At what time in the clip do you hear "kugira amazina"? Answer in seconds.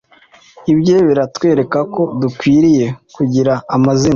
3.15-4.09